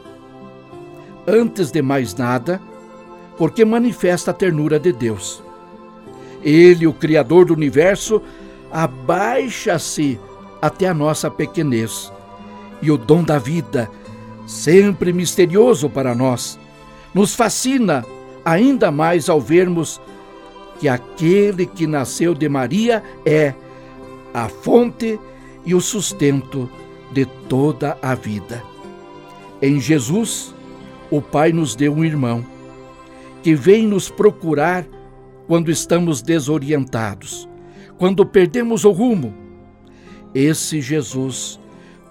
Antes 1.26 1.70
de 1.70 1.83
mais 1.83 2.14
nada, 2.14 2.59
porque 3.37 3.62
manifesta 3.62 4.31
a 4.31 4.35
ternura 4.35 4.81
de 4.81 4.90
Deus. 4.90 5.42
Ele, 6.42 6.87
o 6.87 6.94
Criador 6.94 7.44
do 7.44 7.53
universo, 7.53 8.22
abaixa-se 8.72 10.18
até 10.62 10.88
a 10.88 10.94
nossa 10.94 11.31
pequenez. 11.31 12.11
E 12.81 12.90
o 12.90 12.96
dom 12.96 13.22
da 13.22 13.38
vida, 13.38 13.90
sempre 14.46 15.12
misterioso 15.12 15.90
para 15.90 16.14
nós, 16.14 16.59
nos 17.12 17.35
fascina 17.35 18.03
ainda 18.44 18.90
mais 18.90 19.29
ao 19.29 19.40
vermos 19.40 20.00
que 20.79 20.88
aquele 20.88 21.66
que 21.66 21.87
nasceu 21.87 22.35
de 22.35 22.48
Maria 22.48 23.03
é 23.24 23.55
a 24.33 24.48
fonte 24.48 25.18
e 25.64 25.74
o 25.74 25.81
sustento 25.81 26.70
de 27.12 27.26
toda 27.48 27.98
a 28.00 28.14
vida. 28.14 28.62
Em 29.61 29.79
Jesus, 29.79 30.55
o 31.11 31.20
Pai 31.20 31.53
nos 31.53 31.74
deu 31.74 31.92
um 31.92 32.05
irmão 32.05 32.44
que 33.42 33.55
vem 33.55 33.87
nos 33.87 34.09
procurar 34.09 34.87
quando 35.46 35.70
estamos 35.70 36.22
desorientados, 36.22 37.48
quando 37.98 38.24
perdemos 38.24 38.85
o 38.85 38.90
rumo. 38.90 39.35
Esse 40.35 40.81
Jesus 40.81 41.59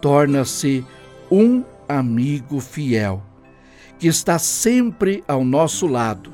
torna-se 0.01 0.85
um 1.31 1.63
amigo 1.87 2.59
fiel 2.59 3.23
que 3.99 4.07
está 4.07 4.39
sempre 4.39 5.23
ao 5.27 5.43
nosso 5.43 5.85
lado, 5.85 6.33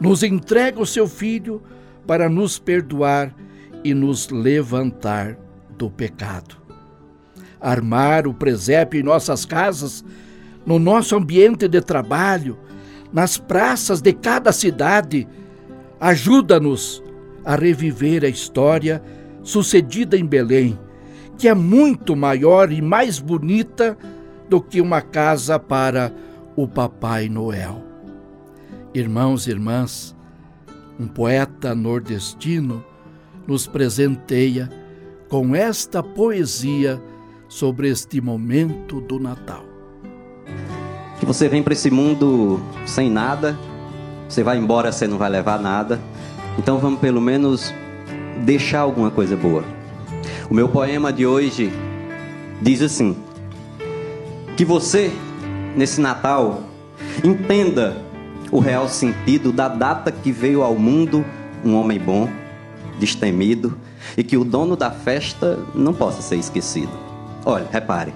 nos 0.00 0.22
entrega 0.22 0.80
o 0.80 0.86
seu 0.86 1.06
Filho 1.06 1.62
para 2.06 2.28
nos 2.28 2.58
perdoar 2.58 3.34
e 3.84 3.94
nos 3.94 4.28
levantar 4.28 5.38
do 5.76 5.88
pecado. 5.88 6.56
Armar 7.60 8.26
o 8.26 8.34
presépio 8.34 9.00
em 9.00 9.04
nossas 9.04 9.44
casas, 9.44 10.04
no 10.66 10.78
nosso 10.78 11.16
ambiente 11.16 11.68
de 11.68 11.80
trabalho, 11.80 12.58
nas 13.12 13.38
praças 13.38 14.00
de 14.00 14.12
cada 14.12 14.52
cidade, 14.52 15.26
ajuda-nos 16.00 17.02
a 17.44 17.56
reviver 17.56 18.24
a 18.24 18.28
história 18.28 19.02
sucedida 19.42 20.16
em 20.16 20.26
Belém, 20.26 20.78
que 21.36 21.48
é 21.48 21.54
muito 21.54 22.16
maior 22.16 22.70
e 22.72 22.82
mais 22.82 23.18
bonita 23.18 23.96
do 24.48 24.60
que 24.60 24.80
uma 24.80 25.00
casa 25.00 25.58
para 25.58 26.12
o 26.58 26.66
Papai 26.66 27.28
Noel. 27.28 27.84
Irmãos 28.92 29.46
e 29.46 29.50
irmãs, 29.50 30.16
um 30.98 31.06
poeta 31.06 31.72
nordestino 31.72 32.84
nos 33.46 33.68
presenteia 33.68 34.68
com 35.28 35.54
esta 35.54 36.02
poesia 36.02 37.00
sobre 37.46 37.88
este 37.88 38.20
momento 38.20 39.00
do 39.00 39.20
Natal. 39.20 39.64
Que 41.20 41.24
você 41.24 41.48
vem 41.48 41.62
para 41.62 41.74
esse 41.74 41.92
mundo 41.92 42.60
sem 42.84 43.08
nada, 43.08 43.56
você 44.28 44.42
vai 44.42 44.58
embora, 44.58 44.90
você 44.90 45.06
não 45.06 45.16
vai 45.16 45.30
levar 45.30 45.60
nada. 45.60 46.00
Então 46.58 46.78
vamos 46.78 46.98
pelo 46.98 47.20
menos 47.20 47.72
deixar 48.44 48.80
alguma 48.80 49.12
coisa 49.12 49.36
boa. 49.36 49.62
O 50.50 50.54
meu 50.54 50.68
poema 50.68 51.12
de 51.12 51.24
hoje 51.24 51.70
Diz 52.60 52.82
assim: 52.82 53.16
Que 54.56 54.64
você, 54.64 55.12
nesse 55.78 56.00
Natal, 56.00 56.64
entenda 57.22 57.96
o 58.50 58.58
real 58.58 58.88
sentido 58.88 59.52
da 59.52 59.68
data 59.68 60.10
que 60.10 60.32
veio 60.32 60.64
ao 60.64 60.74
mundo 60.74 61.24
um 61.64 61.76
homem 61.76 62.00
bom, 62.00 62.28
destemido, 62.98 63.78
e 64.16 64.24
que 64.24 64.36
o 64.36 64.44
dono 64.44 64.74
da 64.74 64.90
festa 64.90 65.56
não 65.76 65.94
possa 65.94 66.20
ser 66.20 66.36
esquecido. 66.36 66.90
Olha, 67.44 67.68
repare, 67.70 68.12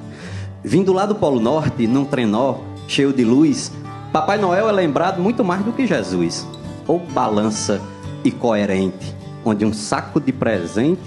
vindo 0.64 0.92
lá 0.92 1.06
do 1.06 1.14
Polo 1.14 1.38
Norte, 1.38 1.86
num 1.86 2.04
trenó 2.04 2.58
cheio 2.88 3.12
de 3.12 3.24
luz, 3.24 3.70
Papai 4.12 4.38
Noel 4.38 4.68
é 4.68 4.72
lembrado 4.72 5.22
muito 5.22 5.44
mais 5.44 5.64
do 5.64 5.72
que 5.72 5.86
Jesus, 5.86 6.44
ou 6.88 6.98
balança 6.98 7.80
e 8.24 8.32
coerente, 8.32 9.14
onde 9.44 9.64
um 9.64 9.72
saco 9.72 10.20
de 10.20 10.32
presente 10.32 11.00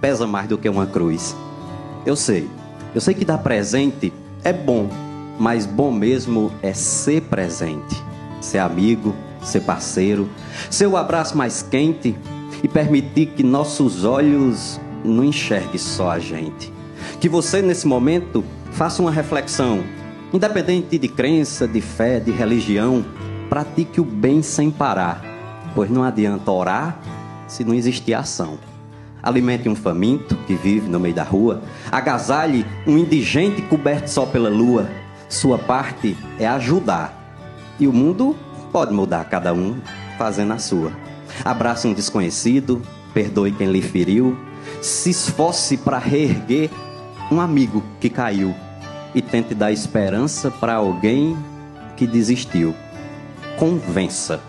pesa 0.00 0.26
mais 0.26 0.48
do 0.48 0.56
que 0.56 0.68
uma 0.68 0.86
cruz. 0.86 1.36
Eu 2.06 2.16
sei, 2.16 2.48
eu 2.94 3.02
sei 3.02 3.12
que 3.12 3.24
dar 3.24 3.38
presente 3.38 4.10
é 4.42 4.52
bom, 4.52 4.88
mas 5.40 5.64
bom 5.64 5.90
mesmo 5.90 6.52
é 6.62 6.74
ser 6.74 7.22
presente, 7.22 7.96
ser 8.42 8.58
amigo, 8.58 9.16
ser 9.42 9.60
parceiro, 9.60 10.28
ser 10.68 10.86
o 10.86 10.98
abraço 10.98 11.34
mais 11.34 11.62
quente 11.62 12.14
e 12.62 12.68
permitir 12.68 13.28
que 13.28 13.42
nossos 13.42 14.04
olhos 14.04 14.78
não 15.02 15.24
enxerguem 15.24 15.78
só 15.78 16.10
a 16.10 16.18
gente. 16.18 16.70
Que 17.18 17.26
você, 17.26 17.62
nesse 17.62 17.86
momento, 17.86 18.44
faça 18.72 19.00
uma 19.00 19.10
reflexão, 19.10 19.82
independente 20.30 20.98
de 20.98 21.08
crença, 21.08 21.66
de 21.66 21.80
fé, 21.80 22.20
de 22.20 22.30
religião, 22.30 23.02
pratique 23.48 23.98
o 23.98 24.04
bem 24.04 24.42
sem 24.42 24.70
parar, 24.70 25.24
pois 25.74 25.88
não 25.88 26.04
adianta 26.04 26.50
orar 26.50 27.00
se 27.48 27.64
não 27.64 27.72
existir 27.72 28.12
ação. 28.12 28.58
Alimente 29.22 29.70
um 29.70 29.74
faminto 29.74 30.36
que 30.46 30.54
vive 30.54 30.86
no 30.86 31.00
meio 31.00 31.14
da 31.14 31.22
rua, 31.22 31.62
agasalhe 31.90 32.66
um 32.86 32.98
indigente 32.98 33.62
coberto 33.62 34.08
só 34.10 34.26
pela 34.26 34.50
lua. 34.50 34.99
Sua 35.30 35.56
parte 35.56 36.16
é 36.40 36.46
ajudar. 36.48 37.16
E 37.78 37.86
o 37.86 37.92
mundo 37.92 38.36
pode 38.72 38.92
mudar 38.92 39.24
cada 39.26 39.54
um 39.54 39.80
fazendo 40.18 40.52
a 40.52 40.58
sua. 40.58 40.90
Abrace 41.44 41.86
um 41.86 41.94
desconhecido, 41.94 42.82
perdoe 43.14 43.52
quem 43.52 43.70
lhe 43.70 43.80
feriu, 43.80 44.36
se 44.82 45.10
esforce 45.10 45.76
para 45.76 45.98
reerguer 45.98 46.68
um 47.30 47.40
amigo 47.40 47.80
que 48.00 48.10
caiu 48.10 48.52
e 49.14 49.22
tente 49.22 49.54
dar 49.54 49.70
esperança 49.70 50.50
para 50.50 50.74
alguém 50.74 51.36
que 51.96 52.08
desistiu. 52.08 52.74
Convença. 53.56 54.40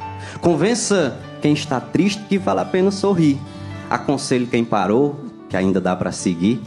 Convença 0.41 1.19
quem 1.43 1.53
está 1.53 1.79
triste 1.79 2.23
que 2.27 2.39
vale 2.39 2.61
a 2.61 2.65
pena 2.65 2.89
sorrir. 2.89 3.39
Aconselhe 3.87 4.47
quem 4.47 4.65
parou, 4.65 5.19
que 5.47 5.55
ainda 5.55 5.79
dá 5.79 5.95
para 5.95 6.11
seguir. 6.11 6.59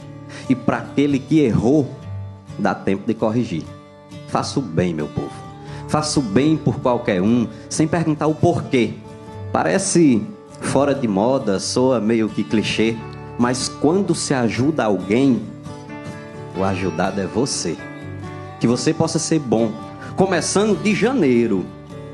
E 0.49 0.55
para 0.55 0.79
aquele 0.79 1.19
que 1.19 1.41
errou, 1.41 1.91
dá 2.57 2.77
tempo 2.77 3.09
de 3.09 3.15
corrigir. 3.15 3.65
Faça 4.35 4.59
o 4.59 4.63
bem, 4.63 4.93
meu 4.93 5.07
povo. 5.07 5.31
Faça 5.87 6.19
o 6.19 6.23
bem 6.23 6.57
por 6.57 6.81
qualquer 6.81 7.23
um, 7.23 7.47
sem 7.71 7.87
perguntar 7.87 8.27
o 8.27 8.35
porquê. 8.35 8.95
Parece 9.53 10.27
fora 10.61 10.93
de 10.93 11.07
moda, 11.07 11.61
soa 11.61 12.01
meio 12.01 12.29
que 12.29 12.43
clichê, 12.43 12.97
mas 13.39 13.69
quando 13.69 14.13
se 14.13 14.35
ajuda 14.35 14.83
alguém, 14.83 15.41
o 16.59 16.65
ajudado 16.65 17.21
é 17.21 17.27
você. 17.29 17.77
Que 18.59 18.67
você 18.67 18.93
possa 18.93 19.21
ser 19.21 19.39
bom, 19.39 19.71
começando 20.17 20.83
de 20.83 20.97
janeiro, 20.97 21.65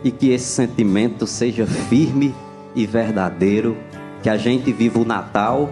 e 0.04 0.10
que 0.10 0.28
esse 0.28 0.44
sentimento 0.44 1.26
seja 1.26 1.66
firme 1.66 2.34
e 2.74 2.84
verdadeiro, 2.84 3.78
que 4.22 4.28
a 4.28 4.36
gente 4.36 4.70
viva 4.74 4.98
o 4.98 5.06
Natal 5.06 5.70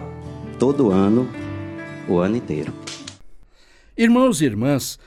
todo 0.57 0.89
ano, 0.89 1.29
o 2.07 2.17
ano 2.17 2.37
inteiro. 2.37 2.73
Irmãos 3.95 4.41
e 4.41 4.45
irmãs, 4.45 4.97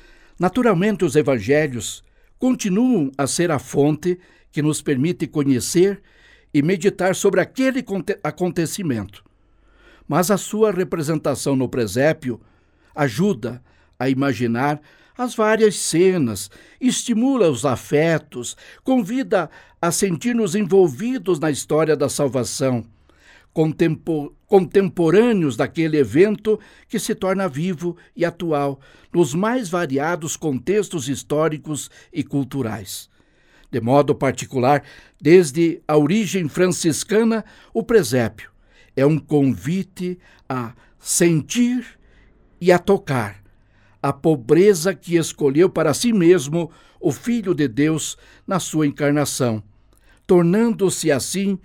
naturalmente 0.42 1.04
os 1.04 1.14
evangelhos 1.14 2.02
continuam 2.36 3.12
a 3.16 3.28
ser 3.28 3.52
a 3.52 3.60
fonte 3.60 4.18
que 4.50 4.60
nos 4.60 4.82
permite 4.82 5.28
conhecer 5.28 6.02
e 6.52 6.60
meditar 6.60 7.14
sobre 7.14 7.40
aquele 7.40 7.84
acontecimento. 8.24 9.24
Mas 10.08 10.32
a 10.32 10.36
sua 10.36 10.72
representação 10.72 11.54
no 11.54 11.68
presépio 11.68 12.40
ajuda 12.92 13.62
a 13.96 14.08
imaginar 14.08 14.80
as 15.16 15.32
várias 15.36 15.76
cenas, 15.76 16.50
estimula 16.80 17.48
os 17.48 17.64
afetos, 17.64 18.56
convida 18.82 19.48
a 19.80 19.92
sentir-nos 19.92 20.56
envolvidos 20.56 21.38
na 21.38 21.52
história 21.52 21.94
da 21.94 22.08
salvação, 22.08 22.84
contemporâneos 23.52 25.56
daquele 25.56 25.98
evento 25.98 26.58
que 26.88 26.98
se 26.98 27.14
torna 27.14 27.48
vivo 27.48 27.96
e 28.16 28.24
atual 28.24 28.80
nos 29.12 29.34
mais 29.34 29.68
variados 29.68 30.36
contextos 30.36 31.08
históricos 31.08 31.90
e 32.12 32.22
culturais. 32.22 33.10
De 33.70 33.80
modo 33.80 34.14
particular, 34.14 34.82
desde 35.20 35.82
a 35.88 35.96
origem 35.96 36.48
franciscana, 36.48 37.44
o 37.72 37.82
presépio 37.82 38.50
é 38.94 39.06
um 39.06 39.18
convite 39.18 40.18
a 40.48 40.74
sentir 40.98 41.98
e 42.60 42.70
a 42.70 42.78
tocar 42.78 43.42
a 44.02 44.12
pobreza 44.12 44.94
que 44.94 45.16
escolheu 45.16 45.70
para 45.70 45.94
si 45.94 46.12
mesmo 46.12 46.70
o 47.00 47.12
Filho 47.12 47.54
de 47.54 47.68
Deus 47.68 48.16
na 48.46 48.58
sua 48.58 48.86
encarnação, 48.86 49.62
tornando-se 50.26 51.10
assim 51.10 51.58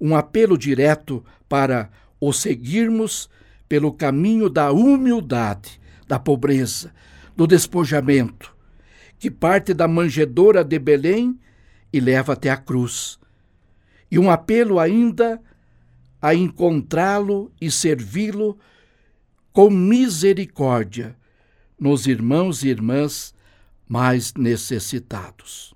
um 0.00 0.14
apelo 0.14 0.56
direto 0.56 1.24
para 1.48 1.90
o 2.20 2.32
seguirmos 2.32 3.28
pelo 3.68 3.92
caminho 3.92 4.48
da 4.48 4.70
humildade, 4.70 5.80
da 6.06 6.18
pobreza, 6.18 6.92
do 7.36 7.46
despojamento, 7.46 8.54
que 9.18 9.30
parte 9.30 9.74
da 9.74 9.88
manjedoura 9.88 10.62
de 10.62 10.78
Belém 10.78 11.38
e 11.92 12.00
leva 12.00 12.34
até 12.34 12.50
a 12.50 12.56
cruz. 12.56 13.18
E 14.10 14.18
um 14.18 14.30
apelo 14.30 14.78
ainda 14.78 15.40
a 16.20 16.34
encontrá-lo 16.34 17.52
e 17.60 17.70
servi-lo 17.70 18.58
com 19.52 19.70
misericórdia 19.70 21.16
nos 21.78 22.06
irmãos 22.06 22.62
e 22.62 22.68
irmãs 22.68 23.34
mais 23.88 24.34
necessitados. 24.34 25.75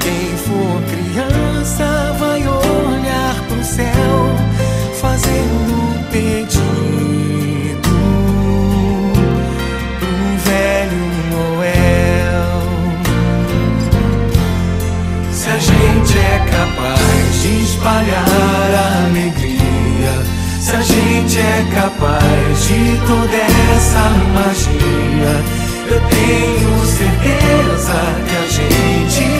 Quem 0.00 0.34
for 0.38 0.82
criança 0.88 2.16
vai 2.18 2.40
olhar 2.40 3.34
pro 3.46 3.62
céu, 3.62 4.34
fazendo 4.98 6.10
pedido 6.10 6.60
pro 9.98 10.50
velho 10.50 11.04
Noel. 11.30 12.62
Se 15.32 15.50
a 15.50 15.58
gente 15.58 16.18
é 16.18 16.38
capaz 16.50 17.42
de 17.42 17.62
espalhar 17.62 19.04
alegria, 19.04 20.14
se 20.60 20.76
a 20.76 20.80
gente 20.80 21.38
é 21.38 21.66
capaz 21.74 22.64
de 22.66 22.98
toda 23.06 23.36
essa 23.76 24.08
magia. 24.32 25.34
Eu 25.90 26.00
tenho 26.08 26.86
certeza 26.86 27.98
que 28.26 28.36
a 28.36 28.46
gente 28.48 29.39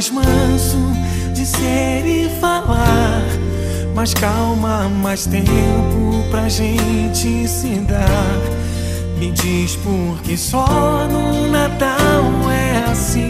Mais 0.00 0.10
manso 0.10 0.78
de 1.34 1.44
ser 1.44 2.06
e 2.06 2.30
falar. 2.40 3.22
Mais 3.94 4.14
calma, 4.14 4.88
mais 4.88 5.26
tempo 5.26 6.24
pra 6.30 6.48
gente 6.48 7.46
se 7.46 7.80
dar. 7.80 8.38
Me 9.18 9.30
diz 9.30 9.76
por 9.76 10.22
que 10.22 10.38
só 10.38 11.06
no 11.06 11.50
Natal 11.50 12.24
é 12.50 12.90
assim. 12.90 13.28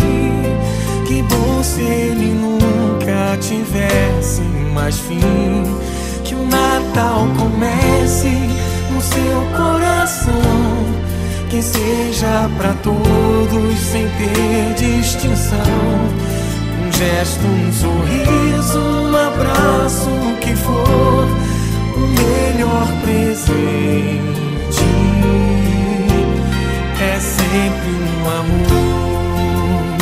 Que 1.09 1.23
bom 1.23 1.61
se 1.61 1.81
ele 1.81 2.35
nunca 2.35 3.37
tivesse 3.41 4.43
mais 4.73 4.97
fim. 4.97 5.65
Que 6.23 6.37
o 6.37 6.47
Natal 6.47 7.27
comece 7.37 8.31
no 8.93 9.01
seu 9.01 9.43
coração. 9.57 10.41
Que 11.49 11.61
seja 11.61 12.49
para 12.57 12.75
todos 12.75 13.77
sem 13.81 14.07
ter 14.11 14.75
distinção. 14.79 16.30
Gesto, 17.01 17.47
um 17.47 17.73
sorriso, 17.73 18.79
um 18.79 19.17
abraço, 19.17 20.11
o 20.11 20.37
que 20.37 20.55
for, 20.55 21.27
o 21.97 22.01
melhor 22.01 22.87
presente 23.01 24.85
é 27.01 27.19
sempre 27.19 27.89
um 27.89 28.29
amor. 28.29 29.97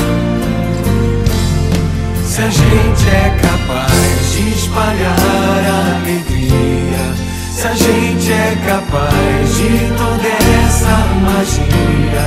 Se 2.26 2.42
a 2.42 2.50
gente 2.50 3.08
é 3.10 3.30
capaz 3.42 4.32
de 4.32 4.48
espalhar 4.48 5.64
a 5.70 6.00
alegria 6.00 6.48
se 7.58 7.66
a 7.66 7.74
gente 7.74 8.32
é 8.32 8.56
capaz 8.68 9.56
de 9.56 9.92
toda 9.96 10.28
essa 10.64 10.96
magia, 11.20 12.26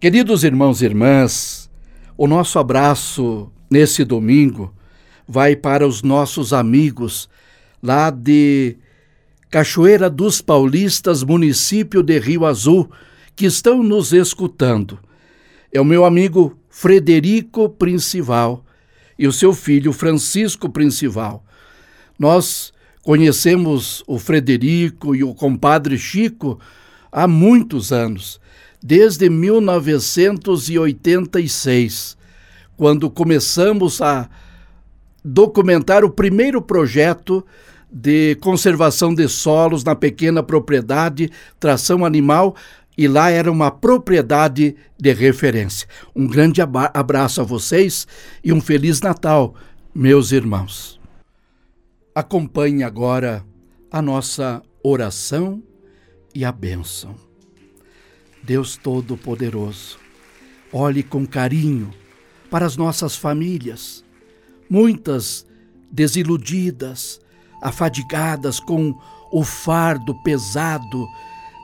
Queridos 0.00 0.44
irmãos 0.44 0.80
e 0.80 0.86
irmãs, 0.86 1.70
o 2.16 2.26
nosso 2.26 2.58
abraço 2.58 3.52
nesse 3.70 4.02
domingo 4.02 4.74
vai 5.28 5.54
para 5.54 5.86
os 5.86 6.02
nossos 6.02 6.54
amigos 6.54 7.28
lá 7.82 8.08
de 8.08 8.78
Cachoeira 9.50 10.08
dos 10.08 10.40
Paulistas, 10.40 11.22
município 11.22 12.02
de 12.02 12.18
Rio 12.18 12.46
Azul, 12.46 12.90
que 13.36 13.44
estão 13.44 13.82
nos 13.82 14.14
escutando. 14.14 14.98
É 15.70 15.78
o 15.78 15.84
meu 15.84 16.06
amigo 16.06 16.58
Frederico 16.70 17.68
Principal 17.68 18.64
e 19.18 19.26
o 19.26 19.32
seu 19.34 19.52
filho 19.52 19.92
Francisco 19.92 20.70
Principal. 20.70 21.44
Nós 22.18 22.72
conhecemos 23.02 24.02
o 24.06 24.18
Frederico 24.18 25.14
e 25.14 25.22
o 25.22 25.34
compadre 25.34 25.98
Chico 25.98 26.58
há 27.12 27.28
muitos 27.28 27.92
anos, 27.92 28.40
desde 28.82 29.28
1986, 29.28 32.16
quando 32.76 33.10
começamos 33.10 34.00
a 34.00 34.30
documentar 35.24 36.04
o 36.04 36.10
primeiro 36.10 36.62
projeto 36.62 37.44
de 37.92 38.36
conservação 38.36 39.14
de 39.14 39.28
solos 39.28 39.84
na 39.84 39.94
pequena 39.94 40.42
propriedade 40.42 41.30
Tração 41.58 42.04
Animal 42.04 42.56
e 42.96 43.08
lá 43.08 43.30
era 43.30 43.50
uma 43.50 43.70
propriedade 43.70 44.76
de 44.98 45.12
referência. 45.12 45.88
Um 46.14 46.26
grande 46.26 46.60
abraço 46.62 47.40
a 47.40 47.44
vocês 47.44 48.06
e 48.44 48.52
um 48.52 48.60
Feliz 48.60 49.00
Natal, 49.00 49.54
meus 49.94 50.32
irmãos. 50.32 51.00
Acompanhe 52.14 52.82
agora 52.82 53.44
a 53.90 54.02
nossa 54.02 54.62
oração 54.82 55.62
e 56.34 56.44
a 56.44 56.52
bênção. 56.52 57.29
Deus 58.42 58.76
Todo-Poderoso, 58.76 59.98
olhe 60.72 61.02
com 61.02 61.26
carinho 61.26 61.90
para 62.50 62.66
as 62.66 62.76
nossas 62.76 63.16
famílias, 63.16 64.04
muitas 64.68 65.46
desiludidas, 65.90 67.20
afadigadas 67.62 68.58
com 68.58 68.94
o 69.32 69.44
fardo 69.44 70.14
pesado 70.22 71.06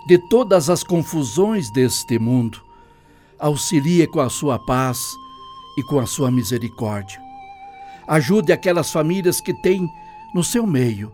de 0.06 0.18
todas 0.28 0.70
as 0.70 0.84
confusões 0.84 1.70
deste 1.72 2.18
mundo. 2.18 2.60
Auxilie 3.38 4.06
com 4.06 4.20
a 4.20 4.30
sua 4.30 4.58
paz 4.58 4.98
e 5.76 5.82
com 5.82 5.98
a 5.98 6.06
sua 6.06 6.30
misericórdia. 6.30 7.20
Ajude 8.06 8.52
aquelas 8.52 8.90
famílias 8.90 9.40
que 9.40 9.52
têm 9.62 9.88
no 10.34 10.44
seu 10.44 10.66
meio 10.66 11.12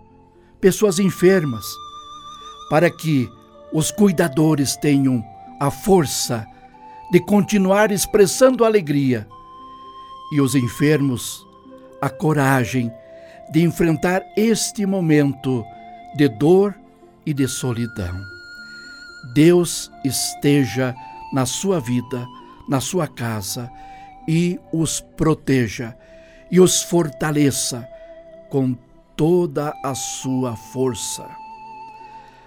pessoas 0.60 1.00
enfermas, 1.00 1.64
para 2.70 2.88
que 2.88 3.28
os 3.72 3.90
cuidadores 3.90 4.76
tenham 4.76 5.24
a 5.62 5.70
força 5.70 6.44
de 7.12 7.20
continuar 7.20 7.92
expressando 7.92 8.64
alegria 8.64 9.28
e 10.32 10.40
os 10.40 10.56
enfermos 10.56 11.46
a 12.00 12.10
coragem 12.10 12.92
de 13.52 13.62
enfrentar 13.62 14.24
este 14.36 14.84
momento 14.84 15.64
de 16.16 16.28
dor 16.28 16.74
e 17.24 17.32
de 17.32 17.46
solidão. 17.46 18.20
Deus 19.34 19.88
esteja 20.04 20.96
na 21.32 21.46
sua 21.46 21.78
vida, 21.78 22.26
na 22.68 22.80
sua 22.80 23.06
casa 23.06 23.70
e 24.26 24.58
os 24.72 25.00
proteja 25.16 25.96
e 26.50 26.58
os 26.58 26.82
fortaleça 26.82 27.86
com 28.50 28.76
toda 29.14 29.72
a 29.84 29.94
sua 29.94 30.56
força. 30.56 31.24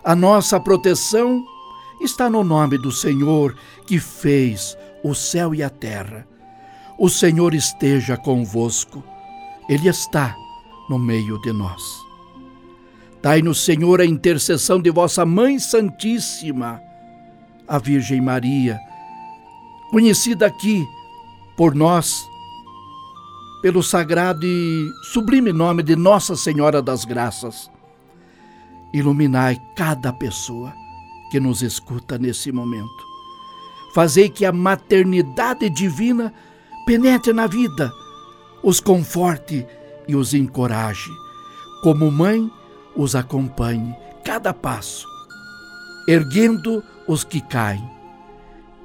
A 0.04 0.14
nossa 0.14 0.60
proteção 0.60 1.55
está 2.06 2.30
no 2.30 2.44
nome 2.44 2.78
do 2.78 2.92
Senhor 2.92 3.56
que 3.86 4.00
fez 4.00 4.78
o 5.04 5.14
céu 5.14 5.54
e 5.54 5.62
a 5.62 5.70
terra. 5.70 6.26
O 6.98 7.10
Senhor 7.10 7.54
esteja 7.54 8.16
convosco, 8.16 9.04
Ele 9.68 9.90
está 9.90 10.36
no 10.90 10.98
meio 10.98 11.42
de 11.42 11.52
nós. 11.52 11.84
Dai-nos, 13.22 13.64
Senhor, 13.66 14.00
a 14.00 14.06
intercessão 14.06 14.80
de 14.80 14.90
vossa 14.92 15.26
Mãe 15.26 15.60
Santíssima, 15.60 16.80
a 17.68 17.80
Virgem 17.80 18.22
Maria, 18.22 18.80
conhecida 19.90 20.46
aqui 20.46 20.88
por 21.58 21.74
nós, 21.74 22.24
pelo 23.62 23.82
sagrado 23.82 24.46
e 24.46 24.90
sublime 25.12 25.52
nome 25.52 25.82
de 25.82 25.96
Nossa 25.96 26.36
Senhora 26.36 26.82
das 26.82 27.04
Graças. 27.04 27.70
Iluminai 28.94 29.60
cada 29.76 30.14
pessoa 30.14 30.85
que 31.30 31.40
nos 31.40 31.62
escuta 31.62 32.18
nesse 32.18 32.52
momento. 32.52 33.06
Fazei 33.94 34.30
que 34.30 34.46
a 34.46 34.52
maternidade 34.52 35.70
divina 35.70 36.34
penetre 36.86 37.34
na 37.34 37.48
vida, 37.48 37.92
os 38.62 38.80
conforte 38.80 39.66
e 40.08 40.16
os 40.16 40.34
encoraje. 40.34 41.10
Como 41.82 42.12
mãe, 42.12 42.52
os 42.96 43.16
acompanhe 43.16 43.96
cada 44.24 44.54
passo, 44.54 45.08
erguendo 46.08 46.84
os 47.08 47.24
que 47.24 47.42
caem 47.42 47.90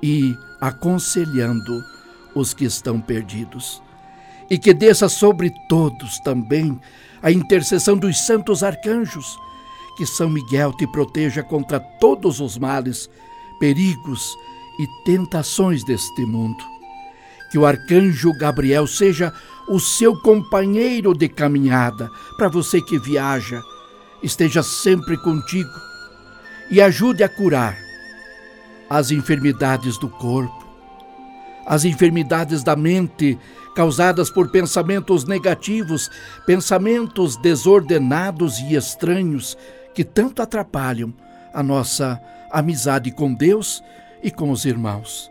e 0.03 0.35
aconselhando 0.61 1.83
os 2.35 2.55
que 2.55 2.64
estão 2.64 3.00
perdidos. 3.00 3.83
E 4.50 4.59
que 4.59 4.74
desça 4.74 5.09
sobre 5.09 5.53
todos 5.68 6.18
também 6.20 6.79
a 7.22 7.31
intercessão 7.31 7.96
dos 7.96 8.26
santos 8.26 8.62
arcanjos, 8.62 9.38
que 10.01 10.07
São 10.07 10.31
Miguel 10.31 10.73
te 10.73 10.87
proteja 10.87 11.43
contra 11.43 11.79
todos 11.79 12.41
os 12.41 12.57
males, 12.57 13.11
perigos 13.59 14.35
e 14.79 14.87
tentações 15.05 15.85
deste 15.85 16.25
mundo. 16.25 16.65
Que 17.53 17.59
o 17.59 17.67
arcanjo 17.67 18.33
Gabriel 18.39 18.87
seja 18.87 19.31
o 19.69 19.79
seu 19.79 20.19
companheiro 20.23 21.13
de 21.13 21.29
caminhada 21.29 22.11
para 22.39 22.49
você 22.49 22.81
que 22.81 22.99
viaja 22.99 23.63
esteja 24.23 24.63
sempre 24.63 25.19
contigo 25.19 25.69
e 26.71 26.81
ajude 26.81 27.23
a 27.23 27.29
curar 27.29 27.77
as 28.89 29.11
enfermidades 29.11 29.99
do 29.99 30.09
corpo, 30.09 30.67
as 31.67 31.85
enfermidades 31.85 32.65
da 32.65 32.75
mente 32.75 33.39
causadas 33.77 34.31
por 34.31 34.51
pensamentos 34.51 35.27
negativos, 35.27 36.09
pensamentos 36.47 37.37
desordenados 37.37 38.59
e 38.61 38.75
estranhos 38.75 39.59
que 39.94 40.05
tanto 40.05 40.42
atrapalham 40.42 41.12
a 41.53 41.62
nossa 41.62 42.20
amizade 42.50 43.11
com 43.11 43.33
Deus 43.33 43.83
e 44.22 44.31
com 44.31 44.50
os 44.50 44.64
irmãos. 44.64 45.31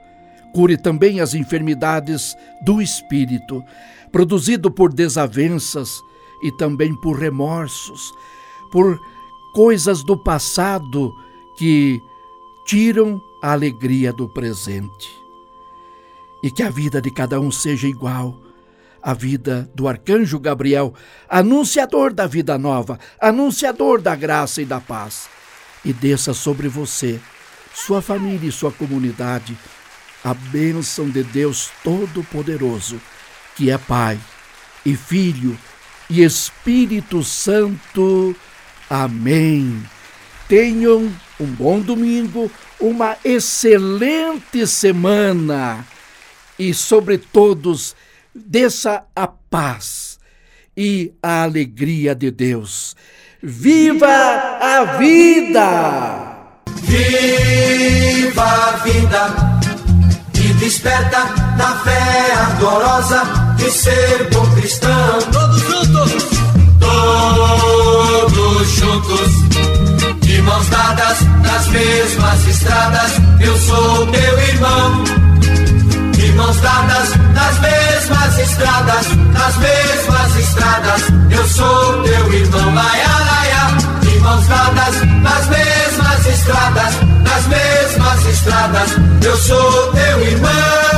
Cure 0.53 0.77
também 0.77 1.19
as 1.19 1.33
enfermidades 1.33 2.35
do 2.63 2.81
espírito, 2.81 3.63
produzido 4.11 4.71
por 4.71 4.91
desavenças 4.91 6.01
e 6.41 6.51
também 6.53 6.95
por 6.95 7.19
remorsos, 7.19 8.11
por 8.71 8.99
coisas 9.53 10.03
do 10.03 10.17
passado 10.17 11.13
que 11.57 12.01
tiram 12.65 13.21
a 13.41 13.51
alegria 13.51 14.11
do 14.11 14.27
presente. 14.27 15.19
E 16.41 16.49
que 16.49 16.63
a 16.63 16.69
vida 16.69 17.01
de 17.01 17.11
cada 17.11 17.39
um 17.39 17.51
seja 17.51 17.87
igual 17.87 18.48
à 19.01 19.13
vida 19.13 19.69
do 19.73 19.87
arcanjo 19.87 20.39
Gabriel, 20.39 20.93
anunciador 21.27 22.13
da 22.13 22.27
vida 22.27 22.57
nova, 22.57 22.99
anunciador 23.19 24.01
da 24.01 24.15
graça 24.15 24.61
e 24.61 24.65
da 24.65 24.79
paz. 24.79 25.27
E 25.83 25.93
desça 25.93 26.33
sobre 26.33 26.67
você, 26.67 27.19
sua 27.73 28.01
família 28.01 28.49
e 28.49 28.51
sua 28.51 28.71
comunidade 28.71 29.57
a 30.23 30.33
bênção 30.33 31.09
de 31.09 31.23
Deus 31.23 31.71
Todo-Poderoso, 31.83 32.99
que 33.55 33.69
é 33.71 33.77
Pai 33.77 34.19
e 34.85 34.95
Filho 34.95 35.57
e 36.09 36.23
Espírito 36.23 37.23
Santo. 37.23 38.35
Amém. 38.89 39.83
Tenham 40.47 41.11
um 41.39 41.45
bom 41.45 41.79
domingo, 41.79 42.51
uma 42.79 43.15
excelente 43.23 44.65
semana 44.65 45.85
e, 46.57 46.73
sobre 46.73 47.17
todos, 47.17 47.95
desça 48.45 49.03
a 49.15 49.27
paz 49.27 50.19
e 50.75 51.13
a 51.21 51.43
alegria 51.43 52.15
de 52.15 52.31
Deus. 52.31 52.95
Viva 53.43 54.07
a 54.07 54.97
vida! 54.97 56.37
Viva 56.81 58.43
a 58.43 58.71
vida! 58.83 59.59
E 60.35 60.53
desperta 60.53 61.25
na 61.57 61.75
fé 61.83 62.33
ardorosa 62.33 63.23
de 63.57 63.69
ser 63.69 64.29
bom 64.31 64.45
cristão. 64.55 65.19
Todos 65.31 65.61
juntos! 65.61 66.11
Todos 66.79 68.67
juntos! 68.69 70.19
De 70.21 70.41
mãos 70.41 70.67
dadas 70.69 71.21
nas 71.43 71.67
mesmas 71.67 72.47
estradas, 72.47 73.11
eu 73.41 73.57
sou 73.57 74.07
teu 74.07 74.39
irmão 74.39 75.18
mãos 76.39 76.59
dadas 76.61 77.15
nas 77.33 77.59
mesmas 77.59 78.39
estradas, 78.39 79.07
nas 79.33 79.57
mesmas 79.57 80.35
estradas. 80.37 81.01
Eu 81.29 81.47
sou 81.47 82.03
teu 82.03 82.33
irmão, 82.33 82.73
laia, 82.73 83.07
laia. 83.29 83.99
De 84.01 84.19
mãos 84.19 84.47
dadas 84.47 84.95
nas 85.21 85.47
mesmas 85.47 86.25
estradas, 86.25 86.95
nas 87.23 87.47
mesmas 87.47 88.25
estradas. 88.25 88.89
Eu 89.21 89.37
sou 89.37 89.91
teu 89.91 90.21
irmão. 90.21 90.88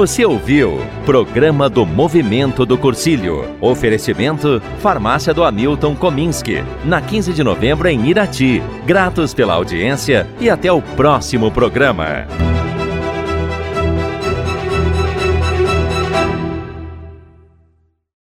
Você 0.00 0.24
ouviu 0.24 0.78
Programa 1.04 1.68
do 1.68 1.84
Movimento 1.84 2.64
do 2.64 2.78
Cursilho. 2.78 3.44
Oferecimento 3.60 4.58
Farmácia 4.78 5.34
do 5.34 5.44
Hamilton 5.44 5.94
Kominski. 5.94 6.64
Na 6.86 7.02
15 7.02 7.34
de 7.34 7.44
novembro 7.44 7.86
em 7.86 8.06
Irati. 8.06 8.62
Gratos 8.86 9.34
pela 9.34 9.52
audiência 9.52 10.26
e 10.40 10.48
até 10.48 10.72
o 10.72 10.80
próximo 10.80 11.50
programa. 11.50 12.26